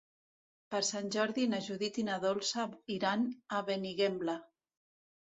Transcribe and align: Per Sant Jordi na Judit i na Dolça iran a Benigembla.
Per 0.75 0.79
Sant 0.87 1.11
Jordi 1.17 1.45
na 1.51 1.59
Judit 1.67 2.01
i 2.05 2.07
na 2.09 2.17
Dolça 2.25 2.67
iran 2.99 3.31
a 3.61 3.65
Benigembla. 3.71 4.41